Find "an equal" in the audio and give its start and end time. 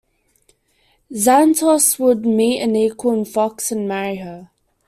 2.59-3.13